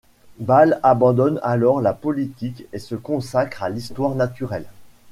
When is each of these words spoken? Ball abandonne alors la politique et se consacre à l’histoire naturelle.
Ball 0.39 0.79
abandonne 0.81 1.39
alors 1.43 1.79
la 1.79 1.93
politique 1.93 2.65
et 2.73 2.79
se 2.79 2.95
consacre 2.95 3.61
à 3.61 3.69
l’histoire 3.69 4.15
naturelle. 4.15 4.65